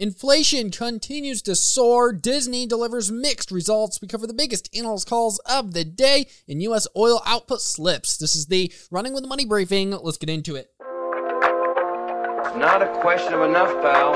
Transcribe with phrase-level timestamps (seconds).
[0.00, 2.10] Inflation continues to soar.
[2.10, 4.00] Disney delivers mixed results.
[4.00, 6.86] We cover the biggest analyst calls of the day, and U.S.
[6.96, 8.16] oil output slips.
[8.16, 9.90] This is the Running with the Money briefing.
[9.90, 10.70] Let's get into it.
[10.80, 14.14] It's not a question of enough, pal.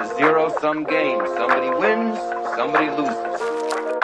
[0.00, 1.18] It's a zero sum game.
[1.34, 2.16] Somebody wins,
[2.54, 3.42] somebody loses.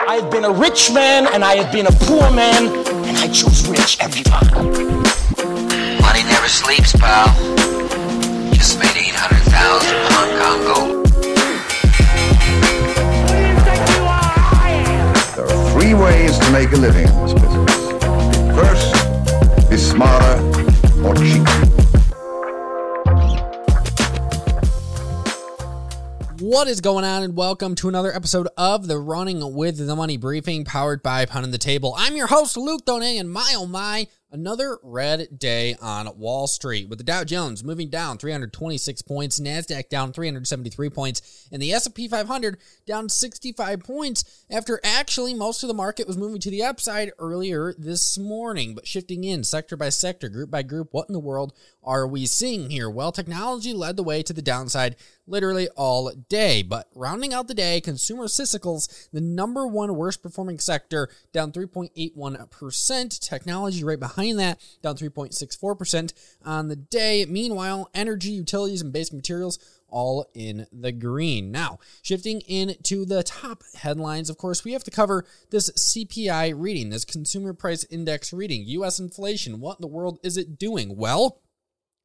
[0.05, 2.75] I have been a rich man and I have been a poor man,
[3.07, 4.53] and I chose rich every time.
[6.01, 7.98] Money never sleeps, pal.
[8.59, 11.05] Just made 800,000 Hong Kong gold.
[15.33, 17.73] There are three ways to make a living in this business.
[18.59, 20.41] First, be smarter
[21.05, 21.69] or cheaper.
[26.41, 30.17] What is going on, and welcome to another episode of the Running with the Money
[30.17, 31.95] briefing powered by Pound the Table.
[31.97, 36.87] I'm your host, Luke Donay, and my oh my, another red day on Wall Street
[36.87, 42.07] with the Dow Jones moving down 326 points, Nasdaq down 373 points, and the S&P
[42.07, 47.11] 500 down 65 points after actually most of the market was moving to the upside
[47.19, 48.75] earlier this morning.
[48.75, 52.25] But shifting in sector by sector, group by group, what in the world are we
[52.25, 52.89] seeing here?
[52.89, 54.95] Well, technology led the way to the downside
[55.29, 56.63] literally all day.
[56.63, 63.19] But rounding out the day, consumer cyclicals, the number one worst performing sector, down 3.81%.
[63.19, 66.13] Technology right behind that, down 3.64%
[66.43, 67.25] on the day.
[67.25, 69.59] Meanwhile, energy, utilities, and basic materials
[69.91, 71.51] all in the green.
[71.51, 76.89] Now, shifting into the top headlines, of course, we have to cover this CPI reading,
[76.89, 78.63] this consumer price index reading.
[78.67, 80.95] US inflation, what in the world is it doing?
[80.95, 81.41] Well,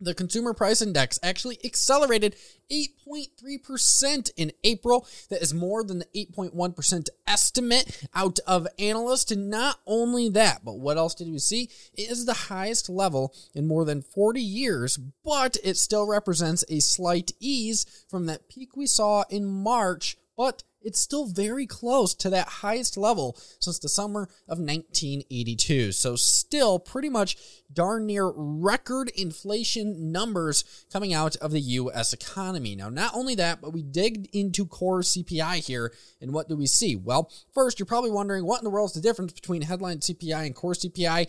[0.01, 2.37] the consumer price index actually accelerated
[2.71, 5.07] 8.3% in April.
[5.31, 9.31] That is more than the 8.1% estimate out of analysts.
[9.31, 11.71] And not only that, but what else did we see?
[11.95, 16.81] It is the highest level in more than 40 years, but it still represents a
[16.81, 20.17] slight ease from that peak we saw in March.
[20.37, 25.93] But it's still very close to that highest level since the summer of 1982.
[25.93, 27.37] So, still pretty much
[27.73, 32.77] darn near record inflation numbers coming out of the US economy.
[32.77, 36.67] Now, not only that, but we digged into core CPI here, and what do we
[36.67, 36.97] see?
[36.97, 40.47] Well, first, you're probably wondering what in the world is the difference between headline CPI
[40.47, 41.29] and core CPI?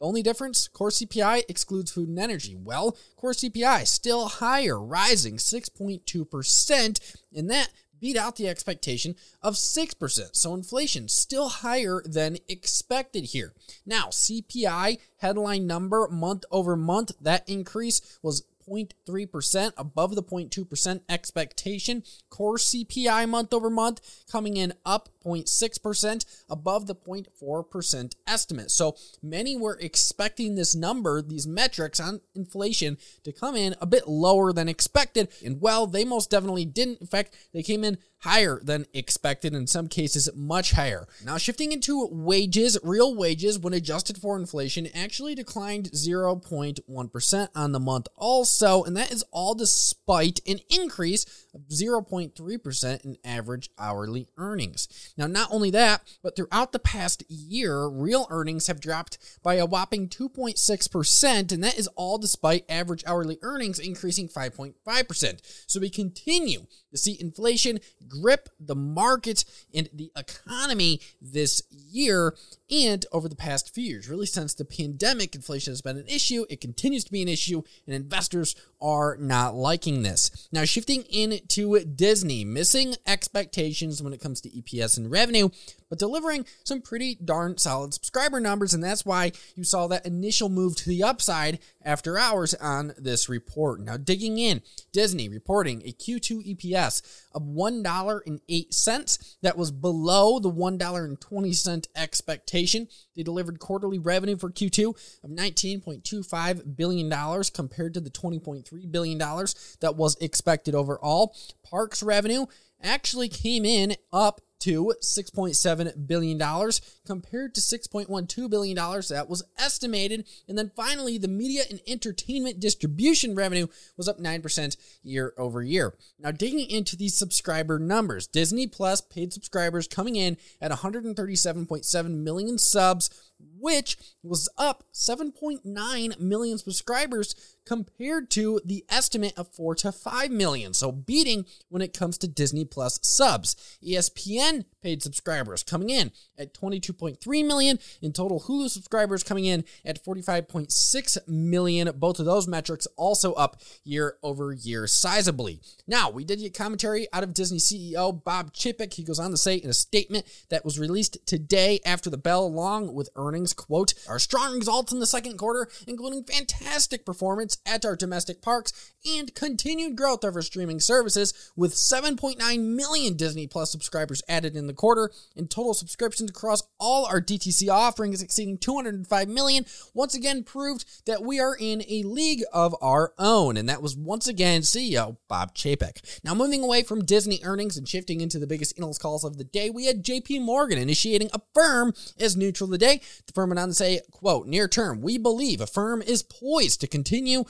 [0.00, 2.54] The only difference, core CPI excludes food and energy.
[2.54, 7.68] Well, core CPI still higher, rising 6.2%, and that
[8.00, 10.36] beat out the expectation of 6%.
[10.36, 13.52] So inflation still higher than expected here.
[13.86, 22.02] Now, CPI headline number month over month, that increase was 0.3% above the 0.2% expectation.
[22.30, 28.70] Core CPI month over month coming in up 0.6% above the 0.4% estimate.
[28.70, 34.08] So many were expecting this number, these metrics on inflation, to come in a bit
[34.08, 35.28] lower than expected.
[35.44, 37.00] And well, they most definitely didn't.
[37.00, 41.06] In fact, they came in higher than expected, in some cases, much higher.
[41.24, 47.80] Now, shifting into wages, real wages, when adjusted for inflation, actually declined 0.1% on the
[47.80, 51.24] month, also, and that is all despite an increase
[51.54, 55.12] of 0.3% in average hourly earnings.
[55.16, 59.66] Now, not only that, but throughout the past year, real earnings have dropped by a
[59.66, 65.40] whopping 2.6%, and that is all despite average hourly earnings increasing 5.5%.
[65.66, 72.34] So we continue to see inflation grip the market and the economy this year
[72.70, 74.08] and over the past few years.
[74.08, 76.44] Really, since the pandemic, inflation has been an issue.
[76.50, 80.48] It continues to be an issue, and investors are not liking this.
[80.52, 85.48] Now, shifting into Disney, missing expectations when it comes to EPS and revenue,
[85.88, 90.48] but delivering some pretty darn solid subscriber numbers, and that's why you saw that initial
[90.48, 93.80] move to the upside after hours on this report.
[93.80, 94.62] Now, digging in,
[94.92, 99.36] Disney reporting a Q2 EPS of $1.08.
[99.42, 102.88] That was below the $1.20 expectation.
[103.16, 104.88] They delivered quarterly revenue for Q2
[105.24, 107.10] of $19.25 billion
[107.54, 111.34] compared to the $20.3 billion that was expected overall.
[111.62, 112.46] Parks revenue
[112.82, 116.70] actually came in up to $6.7 billion
[117.06, 120.26] compared to $6.12 billion that was estimated.
[120.48, 125.94] And then finally, the media and entertainment distribution revenue was up 9% year over year.
[126.18, 132.58] Now, digging into these subscriber numbers, Disney Plus paid subscribers coming in at 137.7 million
[132.58, 140.30] subs which was up 7.9 million subscribers compared to the estimate of 4 to 5
[140.30, 140.72] million.
[140.72, 143.78] So beating when it comes to Disney Plus subs.
[143.84, 150.04] ESPN paid subscribers, coming in at 22.3 million, and total Hulu subscribers coming in at
[150.04, 151.90] 45.6 million.
[151.96, 155.60] Both of those metrics also up year over year sizably.
[155.86, 158.94] Now, we did get commentary out of Disney CEO Bob Chapek.
[158.94, 162.44] He goes on to say in a statement that was released today after the bell,
[162.44, 167.84] along with earnings, quote, our strong results in the second quarter, including fantastic performance at
[167.84, 173.70] our domestic parks and continued growth of our streaming services, with 7.9 million Disney Plus
[173.70, 179.28] subscribers added in the quarter, and total subscriptions across all our DTC offerings exceeding 205
[179.28, 183.58] million, once again proved that we are in a league of our own.
[183.58, 186.22] And that was once again CEO Bob Chapek.
[186.24, 189.44] Now, moving away from Disney earnings and shifting into the biggest analyst calls of the
[189.44, 193.02] day, we had JP Morgan initiating a firm as neutral today.
[193.26, 196.86] The firm went on to say, quote, near term, we believe Affirm is poised to
[196.86, 197.44] continue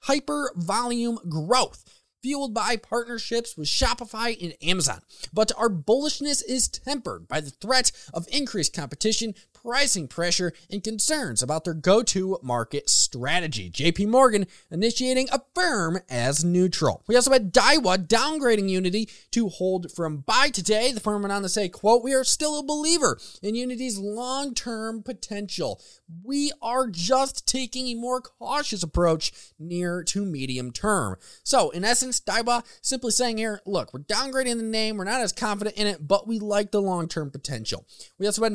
[0.00, 1.84] hyper volume growth
[2.24, 5.02] fueled by partnerships with Shopify and Amazon.
[5.30, 11.42] But our bullishness is tempered by the threat of increased competition, pricing pressure, and concerns
[11.42, 13.70] about their go to market strategy.
[13.70, 17.02] JP Morgan initiating a firm as neutral.
[17.08, 20.92] We also had Daiwa downgrading Unity to hold from buy today.
[20.92, 25.02] The firm went on to say, quote, we are still a believer in Unity's long-term
[25.02, 25.80] potential.
[26.22, 31.16] We are just taking a more cautious approach near to medium term.
[31.42, 34.98] So in essence, Daiwa simply saying here, look, we're downgrading the name.
[34.98, 37.86] We're not as confident in it, but we like the long-term potential.
[38.18, 38.52] We also had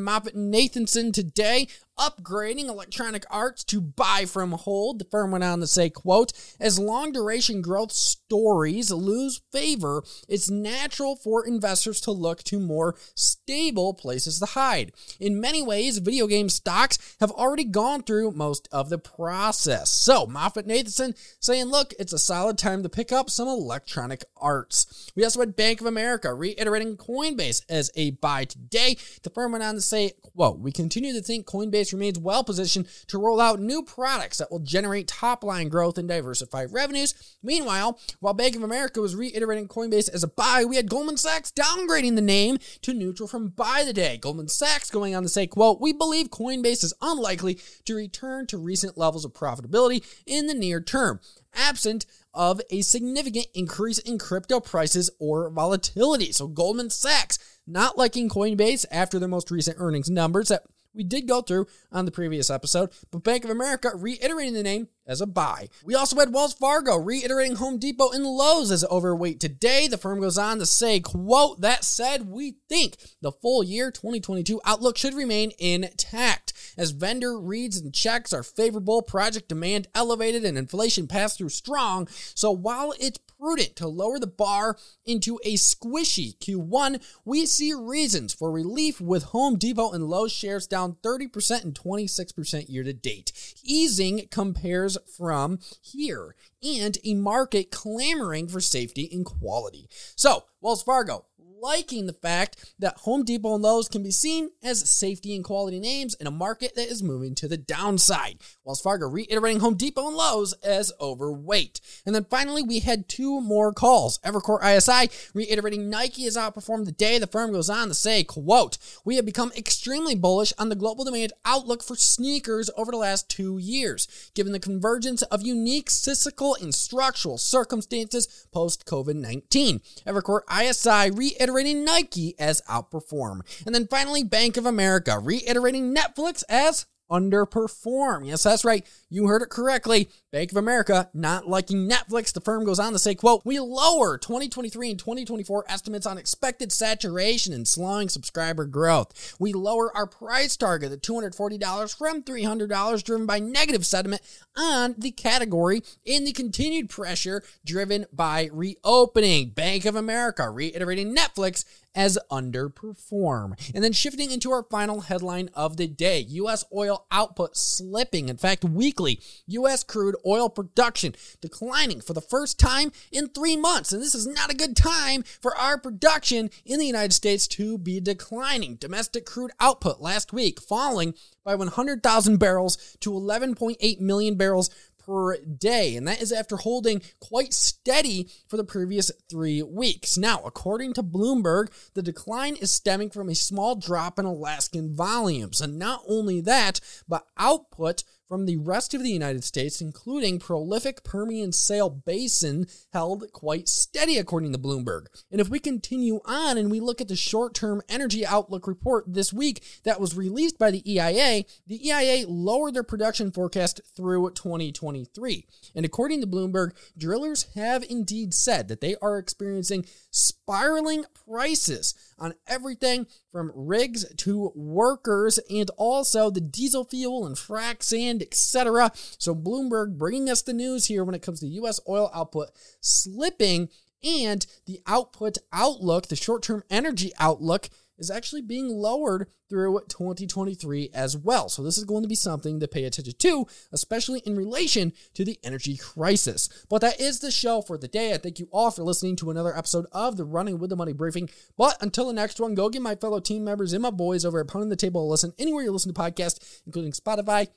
[0.99, 1.67] Today
[1.99, 4.99] upgrading Electronic Arts to buy from hold.
[4.99, 10.49] The firm went on to say, quote, as long duration growth stories lose favor, it's
[10.49, 14.93] natural for investors to look to more stable places to hide.
[15.19, 19.89] In many ways, video game stocks have already gone through most of the process.
[19.89, 25.11] So, MoffettNathanson saying, look, it's a solid time to pick up some Electronic Arts.
[25.15, 28.97] We also had Bank of America reiterating Coinbase as a buy today.
[29.23, 32.87] The firm went on to say, quote, we continue to think Coinbase remains well positioned
[33.07, 37.37] to roll out new products that will generate top line growth and diversify revenues.
[37.43, 41.51] Meanwhile, while Bank of America was reiterating Coinbase as a buy, we had Goldman Sachs
[41.51, 44.17] downgrading the name to neutral from buy the day.
[44.17, 48.57] Goldman Sachs going on to say, quote, we believe Coinbase is unlikely to return to
[48.57, 51.19] recent levels of profitability in the near term,
[51.53, 56.31] absent of a significant increase in crypto prices or volatility.
[56.31, 60.63] So Goldman Sachs not liking Coinbase after their most recent earnings numbers that
[60.93, 64.87] we did go through on the previous episode, but Bank of America reiterating the name
[65.09, 65.67] as a buy.
[65.83, 69.87] We also had Wells Fargo reiterating Home Depot and Lowe's as overweight today.
[69.87, 74.61] The firm goes on to say, quote, that said, we think the full year 2022
[74.63, 80.57] outlook should remain intact as vendor reads and checks are favorable, project demand elevated, and
[80.57, 82.07] inflation pass through strong.
[82.35, 88.33] So while it's prudent to lower the bar into a squishy Q1, we see reasons
[88.33, 93.31] for relief with Home Depot and Lowe's shares down 30% and 26% year to date.
[93.63, 99.87] Easing compares from here and a market clamoring for safety and quality.
[100.15, 101.25] So, Wells Fargo,
[101.61, 105.79] liking the fact that Home Depot and Lowe's can be seen as safety and quality
[105.79, 108.39] names in a market that is moving to the downside.
[108.63, 111.81] Wells Fargo reiterating Home Depot and Lowe's as overweight.
[112.05, 114.19] And then finally, we had two more calls.
[114.19, 117.17] Evercore ISI reiterating Nike has outperformed the day.
[117.19, 121.03] The firm goes on to say, quote, we have become extremely bullish on the global
[121.03, 126.55] demand outlook for sneakers over the last two years, given the convergence of unique cyclical
[126.61, 129.81] and structural circumstances post COVID 19.
[130.05, 131.48] Evercore ISI reiterating
[131.85, 133.41] Nike as outperform.
[133.65, 138.27] And then finally, Bank of America reiterating Netflix as underperform.
[138.27, 138.85] Yes, that's right.
[139.09, 140.09] You heard it correctly.
[140.31, 142.31] Bank of America not liking Netflix.
[142.31, 146.71] The firm goes on to say, quote, we lower 2023 and 2024 estimates on expected
[146.71, 149.35] saturation and slowing subscriber growth.
[149.39, 154.21] We lower our price target at $240 from $300 driven by negative sentiment
[154.55, 159.49] on the category in the continued pressure driven by reopening.
[159.49, 163.71] Bank of America reiterating Netflix as underperform.
[163.73, 166.63] And then shifting into our final headline of the day U.S.
[166.73, 168.29] oil output slipping.
[168.29, 169.83] In fact, weekly U.S.
[169.83, 173.91] crude oil production declining for the first time in three months.
[173.91, 177.77] And this is not a good time for our production in the United States to
[177.77, 178.75] be declining.
[178.75, 184.69] Domestic crude output last week falling by 100,000 barrels to 11.8 million barrels
[185.09, 190.17] per day, and that is after holding quite steady for the previous three weeks.
[190.17, 195.61] Now, according to Bloomberg, the decline is stemming from a small drop in Alaskan volumes,
[195.61, 201.03] and not only that, but output from the rest of the United States, including prolific
[201.03, 205.07] Permian Shale Basin, held quite steady, according to Bloomberg.
[205.31, 209.05] And if we continue on and we look at the short term energy outlook report
[209.07, 214.29] this week that was released by the EIA, the EIA lowered their production forecast through
[214.31, 215.47] 2023.
[215.73, 222.33] And according to Bloomberg, drillers have indeed said that they are experiencing spiraling prices on
[222.47, 228.91] everything from rigs to workers and also the diesel fuel and frac sand, etc.
[228.95, 232.49] So Bloomberg bringing us the news here when it comes to US oil output
[232.81, 233.69] slipping
[234.03, 241.17] and the output outlook, the short-term energy outlook is actually being lowered through 2023 as
[241.17, 241.49] well.
[241.49, 245.25] So this is going to be something to pay attention to, especially in relation to
[245.25, 246.49] the energy crisis.
[246.69, 248.13] But that is the show for the day.
[248.13, 250.93] I thank you all for listening to another episode of the Running with the Money
[250.93, 251.29] briefing.
[251.57, 254.39] But until the next one, go give my fellow team members and my boys over
[254.39, 257.47] at Pounding the Table a listen anywhere you listen to podcasts, including Spotify,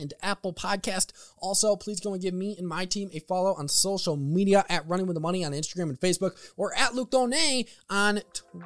[0.00, 1.12] and Apple Podcast.
[1.38, 4.86] Also, please go and give me and my team a follow on social media at
[4.88, 8.20] Running with the Money on Instagram and Facebook or at Luke Donay on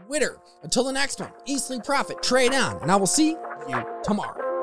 [0.07, 0.39] Twitter.
[0.63, 3.37] Until the next one, sleep, profit, trade on, and I will see
[3.69, 4.54] you tomorrow.